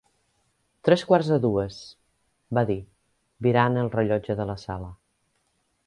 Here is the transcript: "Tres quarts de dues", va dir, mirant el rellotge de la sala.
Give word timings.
"Tres 0.87 1.03
quarts 1.09 1.29
de 1.33 1.37
dues", 1.43 1.77
va 2.59 2.65
dir, 2.71 2.79
mirant 3.49 3.79
el 3.83 3.93
rellotge 4.01 4.41
de 4.41 4.53
la 4.55 4.61
sala. 4.67 4.93